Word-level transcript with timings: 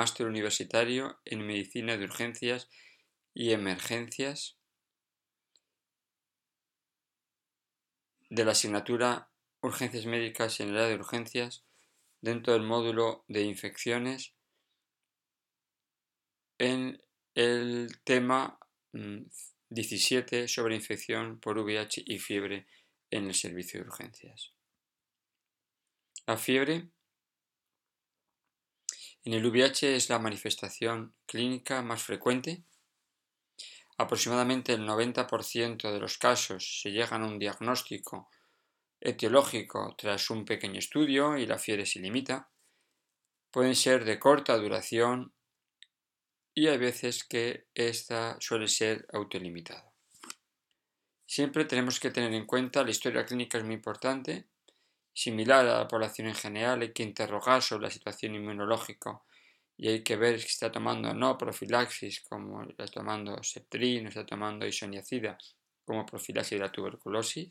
máster 0.00 0.26
universitario 0.26 1.20
en 1.26 1.46
Medicina 1.46 1.98
de 1.98 2.06
Urgencias 2.06 2.70
y 3.34 3.52
Emergencias 3.52 4.56
de 8.30 8.46
la 8.46 8.52
asignatura 8.52 9.30
Urgencias 9.60 10.06
Médicas 10.06 10.58
en 10.60 10.70
el 10.70 10.78
área 10.78 10.88
de 10.88 10.94
urgencias 10.94 11.66
dentro 12.22 12.54
del 12.54 12.62
módulo 12.62 13.26
de 13.28 13.42
infecciones 13.42 14.32
en 16.56 17.02
el 17.34 18.00
tema 18.02 18.58
17 19.68 20.44
mm, 20.44 20.48
sobre 20.48 20.76
infección 20.76 21.40
por 21.40 21.58
VIH 21.58 22.04
y 22.06 22.18
fiebre 22.18 22.66
en 23.10 23.26
el 23.26 23.34
servicio 23.34 23.80
de 23.80 23.86
urgencias. 23.86 24.54
La 26.26 26.38
fiebre 26.38 26.88
en 29.24 29.34
el 29.34 29.46
VIH 29.46 29.96
es 29.96 30.08
la 30.08 30.18
manifestación 30.18 31.14
clínica 31.26 31.82
más 31.82 32.02
frecuente. 32.02 32.64
Aproximadamente 33.98 34.72
el 34.72 34.86
90% 34.86 35.92
de 35.92 36.00
los 36.00 36.16
casos 36.16 36.80
se 36.80 36.90
llegan 36.90 37.22
a 37.22 37.26
un 37.26 37.38
diagnóstico 37.38 38.30
etiológico 38.98 39.94
tras 39.98 40.30
un 40.30 40.44
pequeño 40.44 40.78
estudio 40.78 41.36
y 41.36 41.46
la 41.46 41.58
fiebre 41.58 41.84
se 41.84 42.00
limita. 42.00 42.48
Pueden 43.50 43.74
ser 43.74 44.04
de 44.04 44.18
corta 44.18 44.56
duración 44.56 45.34
y 46.54 46.68
hay 46.68 46.78
veces 46.78 47.24
que 47.24 47.66
esta 47.74 48.36
suele 48.40 48.68
ser 48.68 49.06
autolimitada. 49.12 49.92
Siempre 51.26 51.64
tenemos 51.66 52.00
que 52.00 52.10
tener 52.10 52.32
en 52.32 52.46
cuenta 52.46 52.82
la 52.82 52.90
historia 52.90 53.24
clínica 53.26 53.58
es 53.58 53.64
muy 53.64 53.74
importante 53.74 54.48
similar 55.12 55.66
a 55.66 55.78
la 55.78 55.88
población 55.88 56.28
en 56.28 56.34
general, 56.34 56.82
hay 56.82 56.92
que 56.92 57.02
interrogar 57.02 57.62
sobre 57.62 57.84
la 57.84 57.90
situación 57.90 58.34
inmunológica 58.34 59.20
y 59.76 59.88
hay 59.88 60.02
que 60.02 60.16
ver 60.16 60.40
si 60.40 60.48
está 60.48 60.70
tomando 60.70 61.14
no 61.14 61.38
profilaxis, 61.38 62.20
como 62.20 62.62
está 62.62 62.86
tomando 62.86 63.42
septrin, 63.42 64.06
está 64.06 64.26
tomando 64.26 64.66
isoniazida, 64.66 65.38
como 65.84 66.04
profilaxis 66.04 66.58
de 66.58 66.64
la 66.64 66.72
tuberculosis. 66.72 67.50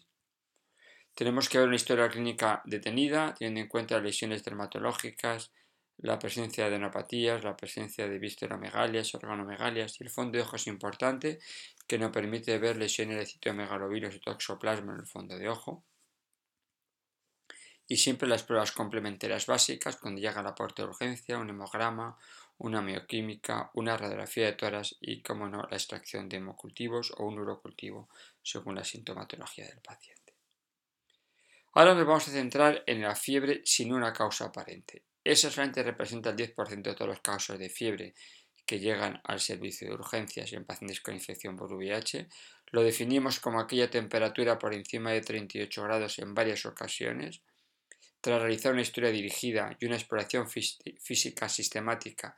Tenemos 1.15 1.49
que 1.49 1.57
ver 1.57 1.67
una 1.67 1.75
historia 1.75 2.07
clínica 2.07 2.61
detenida, 2.65 3.33
teniendo 3.33 3.61
en 3.61 3.67
cuenta 3.67 3.99
lesiones 3.99 4.43
dermatológicas, 4.43 5.51
la 5.97 6.17
presencia 6.17 6.63
de 6.63 6.69
adenopatías, 6.69 7.43
la 7.43 7.57
presencia 7.57 8.07
de 8.07 8.19
visceromegalias, 8.19 9.13
organomegalias 9.15 9.99
y 9.99 10.03
el 10.03 10.09
fondo 10.09 10.37
de 10.37 10.43
ojo 10.43 10.55
es 10.55 10.67
importante, 10.67 11.39
que 11.87 11.97
nos 11.97 12.11
permite 12.11 12.57
ver 12.57 12.77
lesiones 12.77 13.17
de 13.17 13.25
citomegalovirus 13.25 14.15
y 14.15 14.19
toxoplasma 14.19 14.93
en 14.93 14.99
el 15.01 15.07
fondo 15.07 15.37
de 15.37 15.49
ojo 15.49 15.83
y 17.89 17.97
siempre 17.97 18.29
las 18.29 18.43
pruebas 18.43 18.71
complementarias 18.71 19.47
básicas 19.47 19.97
cuando 19.97 20.21
llega 20.21 20.43
la 20.43 20.53
puerta 20.53 20.83
de 20.83 20.89
urgencia, 20.89 21.39
un 21.39 21.49
hemograma, 21.49 22.17
una 22.59 22.83
mioquímica, 22.83 23.71
una 23.73 23.97
radiografía 23.97 24.45
de 24.45 24.53
toras 24.53 24.95
y, 25.01 25.23
como 25.23 25.49
no, 25.49 25.63
la 25.63 25.75
extracción 25.75 26.29
de 26.29 26.37
hemocultivos 26.37 27.11
o 27.17 27.25
un 27.25 27.39
urocultivo 27.39 28.07
según 28.43 28.75
la 28.75 28.83
sintomatología 28.83 29.65
del 29.65 29.79
paciente. 29.79 30.35
Ahora 31.73 31.95
nos 31.95 32.05
vamos 32.05 32.27
a 32.27 32.31
centrar 32.31 32.83
en 32.85 33.01
la 33.01 33.15
fiebre 33.15 33.61
sin 33.65 33.91
una 33.91 34.13
causa 34.13 34.45
aparente. 34.45 35.03
Esa 35.23 35.49
solamente 35.49 35.81
representa 35.81 36.29
el 36.29 36.35
10% 36.35 36.83
de 36.83 36.93
todos 36.93 37.09
los 37.09 37.21
casos 37.21 37.57
de 37.57 37.69
fiebre 37.69 38.13
que 38.67 38.79
llegan 38.79 39.19
al 39.23 39.39
servicio 39.39 39.87
de 39.87 39.95
urgencias 39.95 40.53
en 40.53 40.63
pacientes 40.63 41.01
con 41.01 41.15
infección 41.15 41.55
por 41.55 41.73
VIH. 41.73 42.27
Lo 42.67 42.83
definimos 42.83 43.39
como 43.39 43.59
aquella 43.59 43.89
temperatura 43.89 44.59
por 44.59 44.75
encima 44.75 45.09
de 45.09 45.21
38 45.21 45.83
grados 45.83 46.19
en 46.19 46.35
varias 46.35 46.67
ocasiones, 46.67 47.41
tras 48.21 48.41
realizar 48.41 48.73
una 48.73 48.81
historia 48.81 49.11
dirigida 49.11 49.75
y 49.79 49.85
una 49.85 49.95
exploración 49.95 50.47
física 50.47 51.47
sistemática 51.47 52.35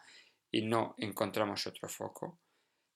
y 0.51 0.61
no 0.61 0.95
encontramos 0.97 1.65
otro 1.65 1.89
foco, 1.89 2.39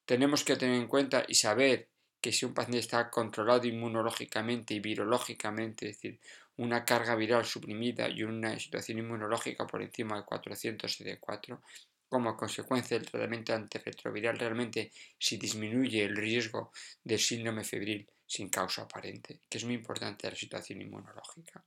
tenemos 0.06 0.44
que 0.44 0.56
tener 0.56 0.76
en 0.76 0.88
cuenta 0.88 1.26
y 1.28 1.36
saber 1.36 1.90
que 2.22 2.32
si 2.32 2.46
un 2.46 2.54
paciente 2.54 2.80
está 2.80 3.10
controlado 3.10 3.68
inmunológicamente 3.68 4.74
y 4.74 4.80
virológicamente, 4.80 5.90
es 5.90 5.98
decir, 5.98 6.20
una 6.58 6.86
carga 6.86 7.16
viral 7.16 7.46
suprimida 7.46 8.08
y 8.08 8.24
una 8.24 8.58
situación 8.60 9.00
inmunológica 9.00 9.68
por 9.68 9.82
encima 9.82 10.18
de 10.18 10.26
400 10.26 11.00
CD4, 11.00 11.60
como 12.08 12.38
consecuencia 12.38 12.98
del 12.98 13.10
tratamiento 13.10 13.54
antirretroviral, 13.54 14.38
realmente 14.38 14.92
si 15.18 15.38
disminuye 15.38 16.04
el 16.04 16.16
riesgo 16.16 16.72
de 17.04 17.18
síndrome 17.18 17.64
febril 17.64 18.08
sin 18.26 18.50
causa 18.50 18.84
aparente, 18.84 19.42
que 19.50 19.58
es 19.58 19.66
muy 19.66 19.74
importante 19.74 20.30
la 20.30 20.36
situación 20.36 20.82
inmunológica 20.82 21.64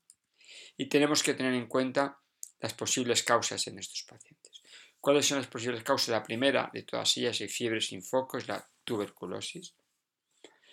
y 0.77 0.87
tenemos 0.87 1.23
que 1.23 1.35
tener 1.35 1.55
en 1.55 1.67
cuenta 1.67 2.19
las 2.61 2.75
posibles 2.75 3.23
causas 3.23 3.67
en 3.67 3.79
estos 3.79 4.03
pacientes. 4.03 4.63
¿Cuáles 5.01 5.27
son 5.27 5.39
las 5.39 5.47
posibles 5.47 5.83
causas? 5.83 6.09
La 6.09 6.23
primera 6.23 6.71
de 6.73 6.83
todas 6.83 7.17
ellas, 7.17 7.41
y 7.41 7.49
fiebre 7.49 7.81
sin 7.81 8.03
foco, 8.03 8.39
es 8.39 8.49
la 8.49 8.69
tuberculosis. 8.85 9.75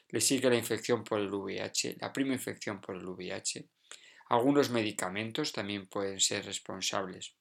Le 0.09 0.21
sigue 0.21 0.49
la 0.49 0.55
infección 0.55 1.03
por 1.03 1.19
el 1.19 1.33
VIH, 1.33 1.97
la 1.99 2.11
prima 2.11 2.33
infección 2.33 2.81
por 2.81 2.95
el 2.95 3.05
VIH. 3.05 3.69
Algunos 4.29 4.69
medicamentos 4.69 5.51
también 5.51 5.87
pueden 5.87 6.19
ser 6.19 6.45
responsables 6.45 7.35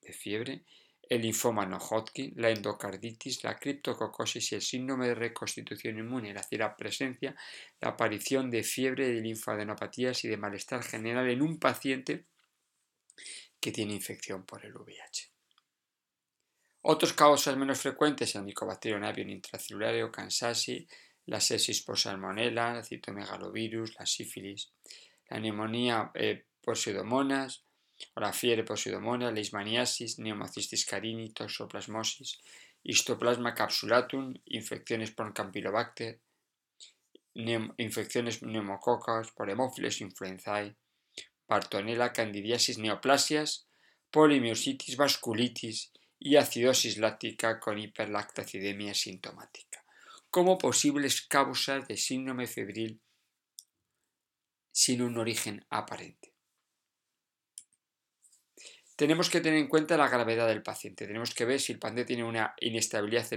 de 0.00 0.12
fiebre 0.12 0.64
el 1.08 1.22
linfoma 1.22 1.64
no 1.64 1.78
Hodgkin, 1.78 2.34
la 2.36 2.50
endocarditis, 2.50 3.42
la 3.42 3.56
criptococosis 3.58 4.52
y 4.52 4.54
el 4.56 4.62
síndrome 4.62 5.08
de 5.08 5.14
reconstitución 5.14 5.98
inmune, 5.98 6.30
es 6.30 6.34
decir, 6.36 6.58
la 6.58 6.76
presencia, 6.76 7.34
la 7.80 7.90
aparición 7.90 8.50
de 8.50 8.62
fiebre, 8.62 9.08
de 9.08 9.20
linfadenopatías 9.20 10.24
y 10.24 10.28
de 10.28 10.36
malestar 10.36 10.82
general 10.82 11.28
en 11.30 11.40
un 11.40 11.58
paciente 11.58 12.26
que 13.58 13.72
tiene 13.72 13.94
infección 13.94 14.44
por 14.44 14.64
el 14.64 14.76
VIH. 14.76 15.32
Otros 16.82 17.12
causas 17.12 17.56
menos 17.56 17.80
frecuentes, 17.80 18.34
el 18.34 18.42
Mycobacterium 18.42 19.02
avium 19.02 19.30
intracelulario, 19.30 20.12
Kansasi, 20.12 20.86
la 21.26 21.40
sepsis 21.40 21.82
por 21.82 21.98
salmonella, 21.98 22.78
el 22.78 22.84
citomegalovirus, 22.84 23.94
la 23.98 24.06
sífilis, 24.06 24.72
la 25.28 25.40
neumonía 25.40 26.10
eh, 26.14 26.46
por 26.62 26.76
pseudomonas, 26.76 27.64
o 27.64 27.67
la 28.16 28.32
fiebre 28.32 28.64
por 28.64 28.78
pseudomonas, 28.78 29.32
leishmaniasis, 29.32 30.18
neumocistis 30.18 30.84
carini, 30.86 31.32
toxoplasmosis, 31.32 32.38
histoplasma 32.82 33.54
capsulatum, 33.54 34.34
infecciones 34.46 35.10
por 35.10 35.32
Campylobacter, 35.34 36.20
infecciones 37.34 38.42
neumococas 38.42 39.30
por 39.32 39.48
Haemophilus 39.48 40.00
influenzae, 40.00 40.76
Bartonella, 41.48 42.12
candidiasis, 42.12 42.78
neoplasias, 42.78 43.68
polimiositis, 44.10 44.96
vasculitis 44.96 45.92
y 46.18 46.36
acidosis 46.36 46.98
láctica 46.98 47.60
con 47.60 47.78
hiperlactacidemia 47.78 48.94
sintomática, 48.94 49.84
como 50.30 50.58
posibles 50.58 51.22
causas 51.22 51.86
de 51.88 51.96
síndrome 51.96 52.46
febril 52.46 53.00
sin 54.72 55.02
un 55.02 55.16
origen 55.16 55.64
aparente. 55.70 56.37
Tenemos 58.98 59.30
que 59.30 59.40
tener 59.40 59.60
en 59.60 59.68
cuenta 59.68 59.96
la 59.96 60.08
gravedad 60.08 60.48
del 60.48 60.60
paciente. 60.60 61.06
Tenemos 61.06 61.32
que 61.32 61.44
ver 61.44 61.60
si 61.60 61.70
el 61.70 61.78
paciente 61.78 62.04
tiene 62.04 62.24
una 62.24 62.56
inestabilidad 62.58 63.32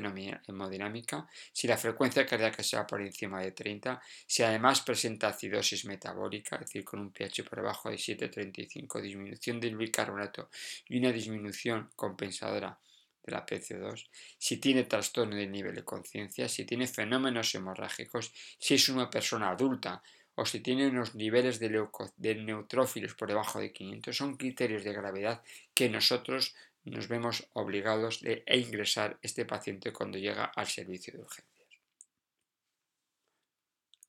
hemodinámica, 0.47 1.27
si 1.53 1.67
la 1.67 1.77
frecuencia 1.77 2.25
cardíaca 2.25 2.63
sea 2.63 2.87
por 2.87 2.99
encima 2.99 3.41
de 3.41 3.51
30, 3.51 4.01
si 4.25 4.41
además 4.41 4.81
presenta 4.81 5.27
acidosis 5.27 5.85
metabólica, 5.85 6.55
es 6.55 6.61
decir, 6.61 6.83
con 6.83 6.99
un 6.99 7.11
pH 7.11 7.43
por 7.43 7.59
debajo 7.59 7.91
de 7.91 7.97
7,35, 7.97 9.01
disminución 9.01 9.59
del 9.59 9.77
bicarbonato 9.77 10.49
y 10.87 10.97
una 10.97 11.11
disminución 11.11 11.91
compensadora 11.95 12.79
de 13.21 13.31
la 13.31 13.45
PC2, 13.45 14.07
si 14.39 14.57
tiene 14.57 14.85
trastorno 14.85 15.35
del 15.35 15.51
nivel 15.51 15.75
de 15.75 15.83
conciencia, 15.83 16.49
si 16.49 16.65
tiene 16.65 16.87
fenómenos 16.87 17.53
hemorrágicos, 17.53 18.33
si 18.57 18.73
es 18.73 18.89
una 18.89 19.11
persona 19.11 19.51
adulta 19.51 20.01
o 20.35 20.45
si 20.45 20.59
tiene 20.59 20.87
unos 20.87 21.15
niveles 21.15 21.59
de, 21.59 21.87
de 22.17 22.35
neutrófilos 22.35 23.15
por 23.15 23.27
debajo 23.27 23.59
de 23.59 23.71
500, 23.71 24.15
son 24.15 24.37
criterios 24.37 24.83
de 24.83 24.93
gravedad 24.93 25.43
que 25.73 25.89
nosotros 25.89 26.55
nos 26.83 27.07
vemos 27.07 27.47
obligados 27.53 28.21
de, 28.21 28.43
a 28.47 28.55
ingresar 28.55 29.19
este 29.21 29.45
paciente 29.45 29.93
cuando 29.93 30.17
llega 30.17 30.45
al 30.45 30.67
servicio 30.67 31.13
de 31.13 31.19
urgencias. 31.19 31.51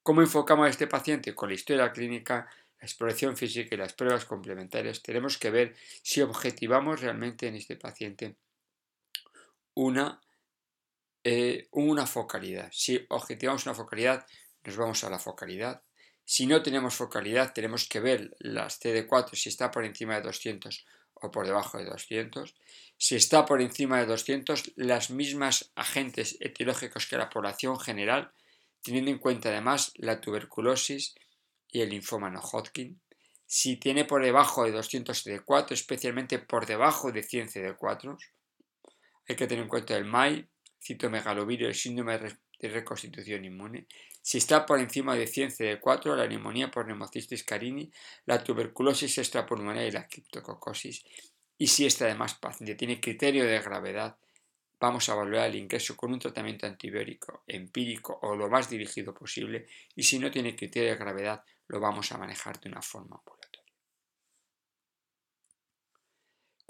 ¿Cómo 0.02 0.22
enfocamos 0.22 0.66
a 0.66 0.70
este 0.70 0.86
paciente? 0.86 1.34
Con 1.34 1.48
la 1.48 1.54
historia 1.54 1.92
clínica, 1.92 2.48
la 2.80 2.86
exploración 2.86 3.36
física 3.36 3.74
y 3.74 3.78
las 3.78 3.92
pruebas 3.92 4.24
complementarias, 4.24 5.02
tenemos 5.02 5.38
que 5.38 5.50
ver 5.50 5.76
si 6.02 6.22
objetivamos 6.22 7.00
realmente 7.00 7.46
en 7.46 7.54
este 7.54 7.76
paciente 7.76 8.36
una, 9.74 10.20
eh, 11.22 11.68
una 11.70 12.06
focalidad. 12.06 12.68
Si 12.72 13.04
objetivamos 13.10 13.64
una 13.66 13.74
focalidad, 13.74 14.26
nos 14.64 14.76
vamos 14.76 15.04
a 15.04 15.10
la 15.10 15.18
focalidad. 15.18 15.82
Si 16.24 16.46
no 16.46 16.62
tenemos 16.62 16.94
focalidad, 16.94 17.52
tenemos 17.52 17.88
que 17.88 18.00
ver 18.00 18.36
las 18.38 18.80
CD4 18.80 19.34
si 19.34 19.48
está 19.48 19.70
por 19.70 19.84
encima 19.84 20.16
de 20.16 20.22
200 20.22 20.86
o 21.14 21.30
por 21.30 21.46
debajo 21.46 21.78
de 21.78 21.84
200. 21.84 22.54
Si 22.96 23.16
está 23.16 23.44
por 23.44 23.60
encima 23.60 23.98
de 23.98 24.06
200, 24.06 24.72
las 24.76 25.10
mismas 25.10 25.72
agentes 25.74 26.36
etiológicos 26.40 27.06
que 27.06 27.16
la 27.16 27.30
población 27.30 27.78
general, 27.78 28.32
teniendo 28.82 29.10
en 29.10 29.18
cuenta 29.18 29.48
además 29.48 29.92
la 29.96 30.20
tuberculosis 30.20 31.14
y 31.68 31.80
el 31.80 31.90
linfoma 31.90 32.30
no 32.30 32.40
Hodgkin. 32.40 33.00
Si 33.46 33.76
tiene 33.76 34.04
por 34.04 34.22
debajo 34.22 34.64
de 34.64 34.72
200 34.72 35.26
CD4, 35.26 35.72
especialmente 35.72 36.38
por 36.38 36.66
debajo 36.66 37.12
de 37.12 37.22
100 37.22 37.48
CD4, 37.48 38.16
hay 39.28 39.36
que 39.36 39.46
tener 39.46 39.64
en 39.64 39.68
cuenta 39.68 39.96
el 39.96 40.04
MAI, 40.04 40.48
citomegalovirus, 40.80 41.68
el 41.68 41.74
síndrome 41.74 42.18
de 42.62 42.68
reconstitución 42.68 43.44
inmune. 43.44 43.86
Si 44.22 44.38
está 44.38 44.64
por 44.64 44.78
encima 44.78 45.16
de 45.16 45.26
100 45.26 45.50
CD4, 45.50 46.16
la 46.16 46.28
neumonía 46.28 46.70
por 46.70 46.86
neumocistis 46.86 47.42
carini, 47.42 47.90
la 48.24 48.42
tuberculosis 48.42 49.18
extrapulmonar 49.18 49.84
y 49.84 49.90
la 49.90 50.06
criptococosis. 50.06 51.04
Y 51.58 51.66
si 51.66 51.84
este 51.84 52.04
además 52.04 52.34
paciente 52.34 52.76
tiene 52.76 53.00
criterio 53.00 53.44
de 53.44 53.60
gravedad, 53.60 54.16
vamos 54.80 55.08
a 55.08 55.12
evaluar 55.12 55.48
el 55.48 55.56
ingreso 55.56 55.96
con 55.96 56.12
un 56.12 56.20
tratamiento 56.20 56.66
antibiótico 56.66 57.42
empírico 57.48 58.18
o 58.22 58.36
lo 58.36 58.48
más 58.48 58.70
dirigido 58.70 59.12
posible. 59.12 59.66
Y 59.96 60.04
si 60.04 60.18
no 60.18 60.30
tiene 60.30 60.54
criterio 60.56 60.90
de 60.90 60.96
gravedad, 60.96 61.44
lo 61.66 61.80
vamos 61.80 62.10
a 62.12 62.18
manejar 62.18 62.60
de 62.60 62.68
una 62.68 62.82
forma 62.82 63.16
ambulatoria. 63.16 63.41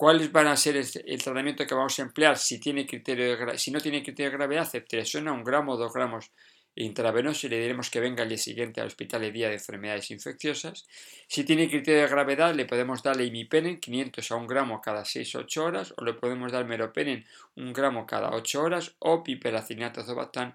¿Cuáles 0.03 0.33
van 0.33 0.49
a 0.49 0.57
ser 0.57 0.75
el, 0.77 1.23
tratamiento 1.23 1.65
que 1.65 1.77
vamos 1.77 1.97
a 1.97 2.03
emplear 2.03 2.37
si, 2.37 2.59
tiene 2.59 2.89
criterio 2.89 3.37
de, 3.37 3.57
si 3.57 3.71
no 3.71 3.81
tiene 3.81 4.03
criterio 4.03 4.33
de 4.33 4.37
gravedad? 4.37 4.69
Ceftriaxona, 4.69 5.33
un 5.33 5.45
gramo 5.45 5.75
o 5.75 5.77
dos 5.77 5.93
gramos 5.93 6.33
intravenoso 6.75 7.47
y 7.47 7.51
le 7.51 7.61
diremos 7.61 7.89
que 7.89 8.01
venga 8.01 8.25
al 8.25 8.29
día 8.29 8.37
siguiente 8.37 8.81
al 8.81 8.89
hospital 8.89 9.23
el 9.23 9.33
día 9.33 9.47
de 9.47 9.55
enfermedades 9.55 10.11
infecciosas. 10.11 10.89
Si 11.29 11.45
tiene 11.45 11.69
criterio 11.71 12.03
de 12.03 12.09
gravedad, 12.09 12.53
le 12.53 12.65
podemos 12.65 13.05
dar 13.05 13.21
imipenen 13.21 13.79
500 13.79 14.33
a 14.33 14.35
1 14.35 14.47
gramo 14.49 14.81
cada 14.81 15.03
6-8 15.03 15.57
horas, 15.59 15.95
o 15.97 16.05
le 16.05 16.15
podemos 16.15 16.51
dar 16.51 16.65
meropenen 16.65 17.25
1 17.55 17.73
gramo 17.73 18.05
cada 18.05 18.33
8 18.33 18.61
horas, 18.61 18.97
o 18.99 19.23
piperacinato 19.23 20.03
zobactam 20.03 20.53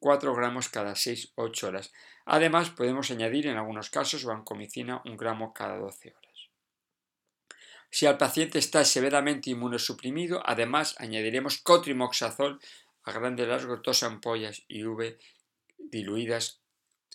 4 0.00 0.34
gramos 0.34 0.68
cada 0.68 0.92
6-8 0.92 1.64
horas. 1.66 1.94
Además, 2.26 2.68
podemos 2.68 3.10
añadir 3.10 3.46
en 3.46 3.56
algunos 3.56 3.88
casos 3.88 4.26
vancomicina 4.26 5.00
1 5.06 5.16
gramo 5.16 5.54
cada 5.54 5.78
12 5.78 6.10
horas. 6.10 6.21
Si 7.92 8.06
el 8.06 8.16
paciente 8.16 8.58
está 8.58 8.86
severamente 8.86 9.50
inmunosuprimido, 9.50 10.40
además 10.46 10.94
añadiremos 10.98 11.58
cotrimoxazol 11.58 12.58
a 13.02 13.12
grandes 13.12 13.46
rasgos 13.46 13.82
dos 13.82 14.02
ampollas 14.02 14.64
IV 14.68 15.18
diluidas 15.76 16.62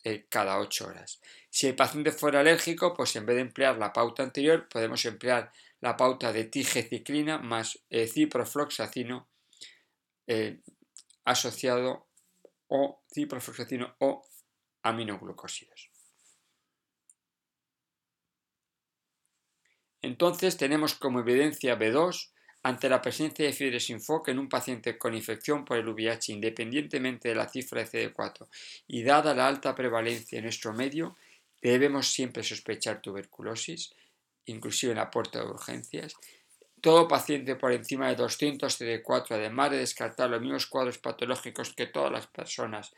eh, 0.03 0.27
cada 0.29 0.59
8 0.59 0.85
horas. 0.85 1.19
Si 1.49 1.65
el 1.65 1.75
paciente 1.75 2.11
fuera 2.11 2.41
alérgico, 2.41 2.93
pues 2.93 3.15
en 3.15 3.25
vez 3.25 3.37
de 3.37 3.41
emplear 3.41 3.75
la 3.79 3.91
pauta 3.91 4.21
anterior, 4.21 4.69
podemos 4.69 5.03
emplear 5.05 5.51
la 5.81 5.97
pauta 5.97 6.31
de 6.31 6.45
tigeciclina 6.45 7.39
más 7.39 7.79
eh, 7.89 8.05
ciprofloxacino 8.05 9.27
eh, 10.27 10.61
asociado 11.25 12.05
o 12.67 13.01
ciprofloxacino 13.11 13.95
o 13.97 14.23
aminoglucósidos. 14.83 15.89
Entonces 20.01 20.57
tenemos 20.57 20.95
como 20.95 21.19
evidencia 21.19 21.77
B2 21.77 22.29
ante 22.63 22.89
la 22.89 23.01
presencia 23.01 23.45
de 23.45 23.53
fiebre 23.53 23.79
sin 23.79 24.01
foco 24.01 24.31
en 24.31 24.39
un 24.39 24.49
paciente 24.49 24.97
con 24.97 25.15
infección 25.15 25.63
por 25.63 25.77
el 25.77 25.87
VIH 25.87 26.33
independientemente 26.33 27.29
de 27.29 27.35
la 27.35 27.47
cifra 27.47 27.83
de 27.83 28.13
CD4 28.13 28.47
y 28.87 29.03
dada 29.03 29.33
la 29.33 29.47
alta 29.47 29.73
prevalencia 29.73 30.37
en 30.37 30.43
nuestro 30.43 30.73
medio, 30.73 31.15
debemos 31.61 32.07
siempre 32.07 32.43
sospechar 32.43 33.01
tuberculosis, 33.01 33.93
inclusive 34.45 34.91
en 34.91 34.97
la 34.97 35.09
puerta 35.09 35.39
de 35.39 35.45
urgencias. 35.45 36.13
Todo 36.81 37.07
paciente 37.07 37.55
por 37.55 37.71
encima 37.71 38.09
de 38.09 38.15
200 38.15 38.79
CD4, 38.79 39.31
además 39.31 39.71
de 39.71 39.77
descartar 39.77 40.29
los 40.29 40.41
mismos 40.41 40.67
cuadros 40.67 40.97
patológicos 40.99 41.73
que 41.73 41.87
todas 41.87 42.11
las 42.11 42.27
personas 42.27 42.93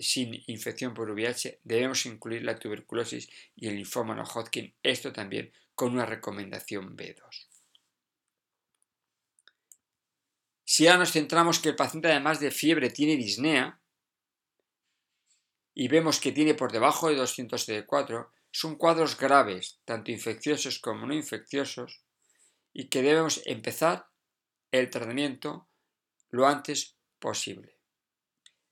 sin 0.00 0.42
infección 0.46 0.94
por 0.94 1.10
VIH, 1.10 1.60
debemos 1.64 2.04
incluir 2.06 2.42
la 2.42 2.58
tuberculosis 2.58 3.28
y 3.56 3.68
el 3.68 3.76
linfoma 3.76 4.14
no 4.14 4.24
Hodgkin, 4.24 4.74
esto 4.82 5.12
también 5.12 5.52
con 5.74 5.92
una 5.92 6.06
recomendación 6.06 6.96
B2. 6.96 7.48
Si 10.64 10.84
ya 10.84 10.98
nos 10.98 11.12
centramos 11.12 11.60
que 11.60 11.70
el 11.70 11.76
paciente 11.76 12.08
además 12.08 12.40
de 12.40 12.50
fiebre 12.50 12.90
tiene 12.90 13.16
disnea 13.16 13.80
y 15.74 15.88
vemos 15.88 16.20
que 16.20 16.32
tiene 16.32 16.54
por 16.54 16.72
debajo 16.72 17.08
de 17.08 17.16
200 17.16 17.66
CD4, 17.66 18.28
son 18.50 18.76
cuadros 18.76 19.16
graves, 19.16 19.80
tanto 19.84 20.10
infecciosos 20.10 20.78
como 20.78 21.06
no 21.06 21.14
infecciosos, 21.14 22.02
y 22.72 22.88
que 22.88 23.02
debemos 23.02 23.40
empezar 23.46 24.08
el 24.70 24.90
tratamiento 24.90 25.68
lo 26.30 26.46
antes 26.46 26.96
posible. 27.18 27.77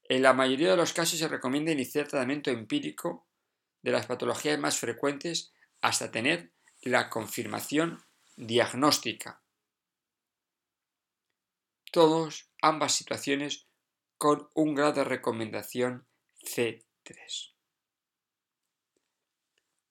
En 0.09 0.23
la 0.23 0.33
mayoría 0.33 0.71
de 0.71 0.77
los 0.77 0.93
casos 0.93 1.19
se 1.19 1.29
recomienda 1.29 1.73
iniciar 1.73 2.09
tratamiento 2.09 2.51
empírico 2.51 3.27
de 3.83 3.93
las 3.93 4.07
patologías 4.07 4.59
más 4.59 4.79
frecuentes 4.79 5.53
hasta 5.81 6.11
tener 6.11 6.53
la 6.83 7.09
confirmación 7.11 8.05
diagnóstica 8.37 9.43
todos, 11.97 12.51
ambas 12.61 12.93
situaciones, 12.93 13.67
con 14.19 14.51
un 14.53 14.75
grado 14.75 14.93
de 14.93 15.05
recomendación 15.05 16.07
C3. 16.45 16.83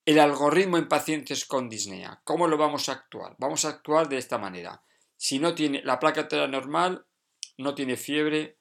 El 0.05 0.19
algoritmo 0.19 0.77
en 0.77 0.87
pacientes 0.87 1.45
con 1.45 1.67
disnea. 1.67 2.21
¿Cómo 2.23 2.47
lo 2.47 2.57
vamos 2.57 2.89
a 2.89 2.91
actuar? 2.91 3.35
Vamos 3.39 3.65
a 3.65 3.69
actuar 3.69 4.07
de 4.07 4.19
esta 4.19 4.37
manera. 4.37 4.83
Si 5.17 5.39
no 5.39 5.55
tiene 5.55 5.81
la 5.83 5.99
placa 5.99 6.27
normal, 6.47 7.07
no 7.57 7.73
tiene 7.73 7.97
fiebre, 7.97 8.59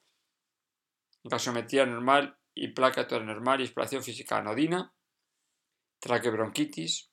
gasometría 1.24 1.86
normal 1.86 2.38
y 2.54 2.68
placa 2.68 3.06
normal 3.18 3.60
y 3.60 3.64
exploración 3.64 4.02
física 4.02 4.38
anodina, 4.38 4.94
traquebronquitis, 5.98 7.10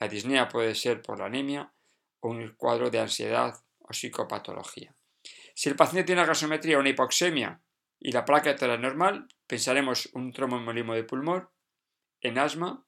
la 0.00 0.08
disnea 0.08 0.48
puede 0.48 0.74
ser 0.74 1.02
por 1.02 1.18
la 1.18 1.26
anemia 1.26 1.74
o 2.20 2.30
un 2.30 2.54
cuadro 2.56 2.88
de 2.88 3.00
ansiedad 3.00 3.54
o 3.80 3.92
psicopatología. 3.92 4.94
Si 5.54 5.68
el 5.68 5.76
paciente 5.76 6.04
tiene 6.04 6.22
una 6.22 6.28
gasometría 6.28 6.78
una 6.78 6.88
hipoxemia 6.88 7.60
y 7.98 8.12
la 8.12 8.24
placa 8.24 8.54
normal, 8.78 9.26
pensaremos 9.46 10.08
un 10.14 10.32
tromboembolismo 10.32 10.94
de 10.94 11.04
pulmón, 11.04 11.48
en 12.20 12.38
asma, 12.38 12.86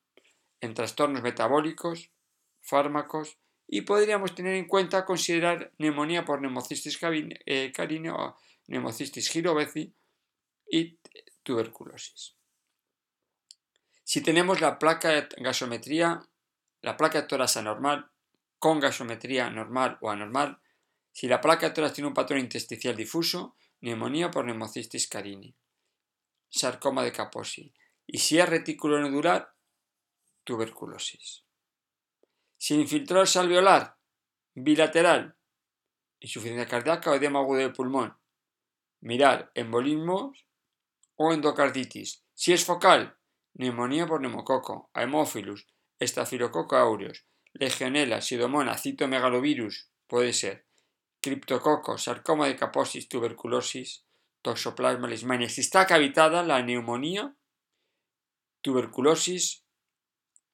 en 0.60 0.74
trastornos 0.74 1.22
metabólicos, 1.22 2.12
fármacos 2.60 3.38
y 3.66 3.82
podríamos 3.82 4.34
tener 4.34 4.54
en 4.54 4.66
cuenta 4.66 5.04
considerar 5.04 5.72
neumonía 5.78 6.24
por 6.24 6.40
neumocistis 6.40 6.98
eh, 7.02 7.72
carine 7.74 8.12
neumocistis 8.68 9.30
giroveci 9.30 9.94
y 10.70 10.98
tuberculosis. 11.42 12.36
Si 14.04 14.22
tenemos 14.22 14.60
la 14.60 14.78
placa 14.78 15.10
de 15.10 15.28
gasometría, 15.38 16.20
la 16.82 16.96
placa 16.96 17.26
tórax 17.26 17.56
anormal, 17.56 18.10
con 18.58 18.80
gasometría 18.80 19.50
normal 19.50 19.98
o 20.00 20.10
anormal, 20.10 20.60
si 21.12 21.28
la 21.28 21.40
placa 21.40 21.72
tórax 21.72 21.94
tiene 21.94 22.08
un 22.08 22.14
patrón 22.14 22.40
intersticial 22.40 22.96
difuso, 22.96 23.56
neumonía 23.80 24.30
por 24.30 24.44
neumocistis 24.44 25.08
carini, 25.08 25.54
sarcoma 26.48 27.02
de 27.02 27.12
Kaposi. 27.12 27.72
Y 28.06 28.18
si 28.18 28.38
es 28.38 28.48
retículo 28.48 29.00
nodular, 29.00 29.54
tuberculosis. 30.44 31.44
Si 32.56 32.80
es 32.80 33.36
alveolar, 33.36 33.96
bilateral, 34.54 35.36
insuficiencia 36.18 36.66
cardíaca 36.66 37.10
o 37.10 37.14
edema 37.14 37.38
agudo 37.38 37.60
del 37.60 37.72
pulmón, 37.72 38.16
mirar 39.00 39.50
embolismos 39.54 40.46
o 41.22 41.34
endocarditis. 41.34 42.24
Si 42.32 42.54
es 42.54 42.64
focal, 42.64 43.14
neumonía 43.52 44.06
por 44.06 44.22
neumococo, 44.22 44.88
Haemophilus, 44.94 45.66
estafilococo 45.98 46.76
aureus, 46.76 47.26
legionela, 47.52 48.22
sidomona, 48.22 48.78
citomegalovirus, 48.78 49.90
puede 50.06 50.32
ser 50.32 50.66
criptococo, 51.20 51.98
sarcoma 51.98 52.46
de 52.46 52.56
Kaposis, 52.56 53.06
tuberculosis, 53.10 54.06
toxoplasma 54.40 55.08
leishmania. 55.08 55.50
Si 55.50 55.60
está 55.60 55.86
cavitada, 55.86 56.42
la 56.42 56.62
neumonía, 56.62 57.36
tuberculosis, 58.62 59.66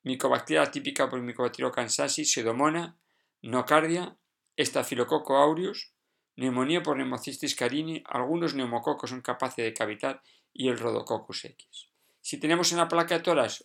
micobacteria 0.02 0.68
típica 0.72 1.08
por 1.08 1.20
Mycobacterium 1.20 1.70
cansasis, 1.70 2.32
pseudomonas, 2.32 2.96
nocardia, 3.40 4.18
estafilococo 4.56 5.36
aureus, 5.36 5.94
neumonía 6.36 6.82
por 6.82 6.96
neumocistis 6.96 7.56
carini, 7.56 8.02
algunos 8.06 8.54
neumococos 8.54 9.10
son 9.10 9.22
capaces 9.22 9.64
de 9.64 9.74
cavitar 9.74 10.22
y 10.52 10.68
el 10.68 10.78
Rhodococcus 10.78 11.44
X. 11.44 11.88
Si 12.20 12.38
tenemos 12.38 12.72
en 12.72 12.78
la 12.78 12.88
placa 12.88 13.16
de 13.16 13.22
toras 13.22 13.64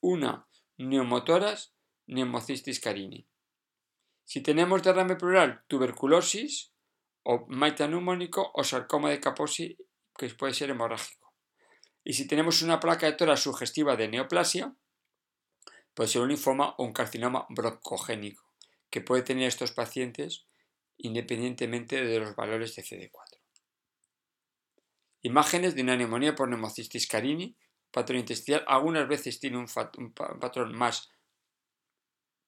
una 0.00 0.46
neumotoras, 0.76 1.74
neumocistis 2.06 2.80
carini. 2.80 3.26
Si 4.24 4.42
tenemos 4.42 4.82
derrame 4.82 5.16
pleural, 5.16 5.64
tuberculosis 5.66 6.72
o 7.24 7.46
neumónico 7.48 8.50
o 8.54 8.62
sarcoma 8.62 9.10
de 9.10 9.20
Kaposi, 9.20 9.76
que 10.16 10.28
puede 10.30 10.54
ser 10.54 10.70
hemorrágico. 10.70 11.32
Y 12.04 12.14
si 12.14 12.26
tenemos 12.26 12.62
una 12.62 12.80
placa 12.80 13.06
de 13.06 13.12
tórax 13.12 13.40
sugestiva 13.40 13.96
de 13.96 14.08
neoplasia, 14.08 14.74
puede 15.94 16.08
ser 16.08 16.22
un 16.22 16.28
linfoma 16.28 16.74
o 16.78 16.84
un 16.84 16.92
carcinoma 16.92 17.46
broncogénico, 17.50 18.44
que 18.88 19.00
puede 19.00 19.22
tener 19.22 19.48
estos 19.48 19.72
pacientes 19.72 20.46
independientemente 20.98 22.04
de 22.04 22.20
los 22.20 22.34
valores 22.34 22.74
de 22.74 22.82
CD4. 22.82 23.38
Imágenes 25.22 25.74
de 25.74 25.82
una 25.82 25.96
neumonía 25.96 26.34
por 26.34 26.48
neumocistis 26.48 27.06
carini, 27.06 27.56
patrón 27.90 28.20
intestinal, 28.20 28.64
algunas 28.66 29.08
veces 29.08 29.40
tiene 29.40 29.58
un, 29.58 29.66
patrón 30.12 30.76
más 30.76 31.08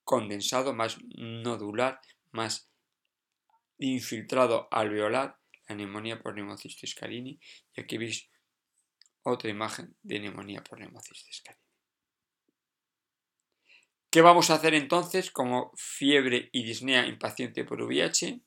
condensado, 0.04 0.75
más 0.75 0.99
nodular, 1.16 2.00
más 2.33 2.71
infiltrado 3.78 4.69
alveolar, 4.71 5.38
la 5.69 5.75
neumonía 5.75 6.21
por 6.21 6.35
neumocistis 6.35 6.95
carini, 6.95 7.40
y 7.75 7.80
aquí 7.80 7.99
veis 7.99 8.28
otra 9.23 9.50
imagen 9.50 9.97
de 10.02 10.21
neumonía 10.21 10.62
por 10.62 10.78
neumocistis 10.78 11.42
carini. 11.42 11.70
¿Qué 14.11 14.23
vamos 14.23 14.50
a 14.50 14.55
hacer 14.55 14.75
entonces 14.75 15.31
como 15.31 15.73
fiebre 15.76 16.49
y 16.50 16.64
disnea 16.64 17.07
impaciente 17.07 17.64
por 17.64 17.81
VIH? 17.81 18.40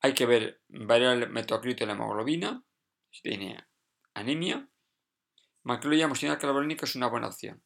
Hay 0.00 0.12
que 0.12 0.26
ver 0.26 0.60
variable 0.68 1.26
metocrito 1.26 1.84
de 1.84 1.86
la 1.86 1.92
hemoglobina, 1.92 2.64
si 3.12 3.22
tiene 3.22 3.64
anemia. 4.12 4.68
Macrología 5.62 6.06
emocional 6.06 6.38
carbonónica 6.38 6.84
es 6.84 6.96
una 6.96 7.06
buena 7.06 7.28
opción. 7.28 7.62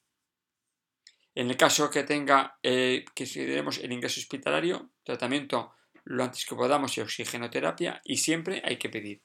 En 1.35 1.49
el 1.49 1.57
caso 1.57 1.89
que 1.89 2.03
tenga, 2.03 2.59
eh, 2.63 3.07
que 3.15 3.25
consideremos 3.25 3.79
el 3.79 3.93
ingreso 3.93 4.21
hospitalario, 4.21 4.91
tratamiento 5.05 5.73
lo 6.05 6.23
antes 6.23 6.45
que 6.45 6.55
podamos 6.55 6.99
y 6.99 7.01
oxigenoterapia, 7.01 8.03
y 8.05 8.19
siempre 8.19 8.61
hay 8.63 8.77
que 8.77 8.91
pedir 8.91 9.23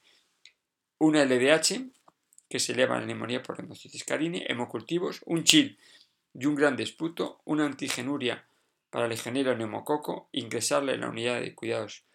una 0.98 1.26
LDH, 1.26 1.92
que 2.48 2.60
se 2.60 2.72
eleva 2.72 3.00
la 3.00 3.06
neumonía 3.06 3.44
por 3.44 3.60
hemocitis 3.60 4.06
carine, 4.06 4.46
hemocultivos, 4.48 5.22
un 5.26 5.44
chill 5.44 5.78
y 6.34 6.46
un 6.46 6.56
gran 6.56 6.76
disputo, 6.76 7.42
una 7.46 7.66
antigenuria 7.66 8.48
para 8.90 9.06
el 9.06 9.12
legionero 9.12 9.56
neumococo, 9.56 10.30
ingresarle 10.32 10.94
en 10.94 11.02
la 11.02 11.10
unidad 11.10 11.42
de 11.42 11.56
cuidados 11.56 12.06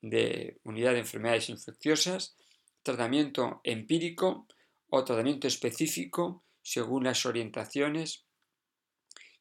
de 0.00 0.58
unidad 0.64 0.92
de 0.92 0.98
enfermedades 0.98 1.48
infecciosas, 1.48 2.36
tratamiento 2.82 3.60
empírico 3.64 4.46
o 4.90 5.04
tratamiento 5.04 5.46
específico 5.46 6.44
según 6.62 7.04
las 7.04 7.24
orientaciones 7.24 8.24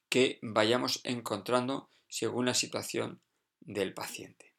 que 0.07 0.39
vayamos 0.41 1.01
encontrando 1.03 1.89
según 2.07 2.45
la 2.45 2.53
situación 2.53 3.21
del 3.59 3.93
paciente. 3.93 4.52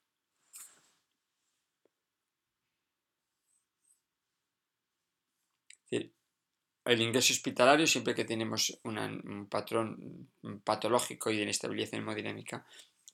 El 6.85 7.01
ingreso 7.01 7.33
hospitalario, 7.33 7.87
siempre 7.87 8.15
que 8.15 8.25
tenemos 8.25 8.79
un 8.83 9.47
patrón 9.49 10.29
patológico 10.63 11.31
y 11.31 11.37
de 11.37 11.45
inestabilidad 11.45 11.95
hemodinámica, 11.95 12.67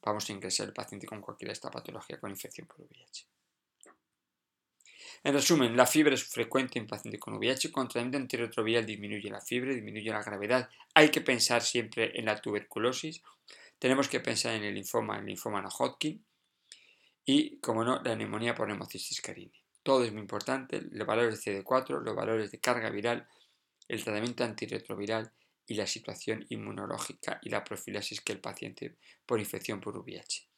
vamos 0.03 0.29
a 0.29 0.33
ingresar 0.33 0.67
al 0.67 0.73
paciente 0.73 1.07
con 1.07 1.21
cualquiera 1.21 1.51
de 1.51 1.55
esta 1.55 1.71
patología 1.71 2.19
con 2.19 2.31
infección 2.31 2.67
por 2.67 2.81
VIH. 2.81 3.27
En 5.23 5.35
resumen, 5.35 5.77
la 5.77 5.87
fiebre 5.87 6.15
es 6.15 6.25
frecuente 6.25 6.79
en 6.79 6.87
pacientes 6.87 7.21
con 7.21 7.35
VIH. 7.35 7.71
Con 7.71 7.87
tratamiento 7.87 8.17
antirretroviral 8.17 8.87
disminuye 8.87 9.29
la 9.31 9.41
fiebre, 9.41 9.75
disminuye 9.75 10.11
la 10.11 10.23
gravedad. 10.23 10.69
Hay 10.95 11.11
que 11.11 11.21
pensar 11.21 11.63
siempre 11.63 12.19
en 12.19 12.25
la 12.25 12.41
tuberculosis. 12.41 13.23
Tenemos 13.79 14.09
que 14.09 14.21
pensar 14.21 14.55
en 14.55 14.65
el 14.65 14.75
linfoma, 14.75 15.19
el 15.19 15.27
linfoma 15.27 15.61
no 15.61 15.69
Hodgkin. 15.69 16.25
Y, 17.27 17.59
como 17.59 17.85
no, 17.85 18.01
la 18.03 18.17
neumonía 18.17 18.55
por 18.55 18.67
neumocistis 18.67 19.21
carini. 19.21 19.53
Todo 19.83 20.05
es 20.05 20.13
muy 20.13 20.23
importante. 20.23 20.81
Los 20.91 21.07
valores 21.07 21.45
de 21.45 21.63
CD4, 21.63 22.03
los 22.03 22.17
valores 22.17 22.51
de 22.51 22.59
carga 22.59 22.89
viral, 22.89 23.29
el 23.91 24.05
tratamiento 24.05 24.45
antirretroviral 24.45 25.33
y 25.67 25.75
la 25.75 25.87
situación 25.87 26.47
inmunológica 26.49 27.41
y 27.43 27.51
la 27.51 27.65
profilaxis 27.65 28.21
que 28.21 28.33
el 28.33 28.41
paciente 28.41 28.97
por 29.27 29.41
infección 29.41 29.81
por 29.81 29.99
VIH 29.99 30.49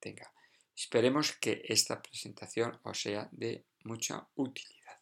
tenga. 0.00 0.32
Esperemos 0.74 1.32
que 1.32 1.62
esta 1.68 2.00
presentación 2.00 2.78
os 2.82 3.00
sea 3.00 3.28
de 3.32 3.64
mucha 3.84 4.26
utilidad. 4.34 4.98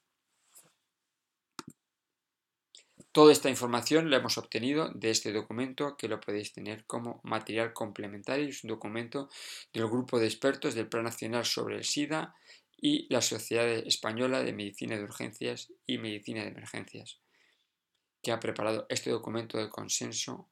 Toda 3.12 3.32
esta 3.32 3.48
información 3.48 4.10
la 4.10 4.18
hemos 4.18 4.38
obtenido 4.38 4.90
de 4.90 5.10
este 5.10 5.32
documento 5.32 5.96
que 5.96 6.08
lo 6.08 6.20
podéis 6.20 6.52
tener 6.52 6.84
como 6.84 7.20
material 7.22 7.72
complementario. 7.72 8.48
Es 8.48 8.64
un 8.64 8.68
documento 8.68 9.28
del 9.72 9.86
grupo 9.86 10.18
de 10.18 10.26
expertos 10.26 10.74
del 10.74 10.88
Plan 10.88 11.04
Nacional 11.04 11.44
sobre 11.44 11.76
el 11.76 11.84
SIDA 11.84 12.34
y 12.76 13.12
la 13.12 13.22
Sociedad 13.22 13.68
Española 13.68 14.42
de 14.42 14.52
Medicina 14.52 14.96
de 14.96 15.04
Urgencias 15.04 15.72
y 15.86 15.98
Medicina 15.98 16.42
de 16.42 16.50
Emergencias, 16.50 17.18
que 18.28 18.32
ha 18.32 18.40
preparado 18.40 18.84
este 18.90 19.08
documento 19.08 19.56
de 19.56 19.70
consenso 19.70 20.50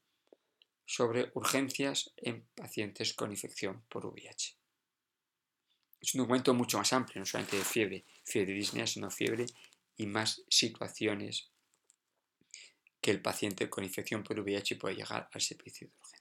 sobre 0.86 1.30
urgencias 1.34 2.10
en 2.16 2.46
pacientes 2.54 3.12
con 3.12 3.30
infección 3.30 3.82
por 3.90 4.06
VIH. 4.06 4.56
Es 6.00 6.14
un 6.14 6.20
documento 6.20 6.54
mucho 6.54 6.78
más 6.78 6.90
amplio, 6.94 7.20
no 7.20 7.26
solamente 7.26 7.58
de 7.58 7.64
fiebre, 7.64 8.06
fiebre 8.24 8.54
disnea, 8.54 8.86
sino 8.86 9.10
fiebre 9.10 9.44
y 9.98 10.06
más 10.06 10.42
situaciones 10.48 11.50
que 13.02 13.10
el 13.10 13.20
paciente 13.20 13.68
con 13.68 13.84
infección 13.84 14.24
por 14.24 14.40
VIH 14.40 14.76
puede 14.76 14.94
llegar 14.94 15.28
al 15.30 15.40
servicio 15.42 15.86
de 15.86 15.92
urgencia. 16.00 16.15